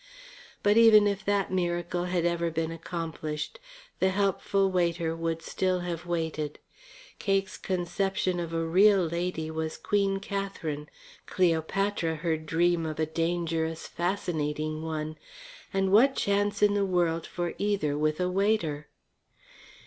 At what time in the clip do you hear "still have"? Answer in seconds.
5.43-6.07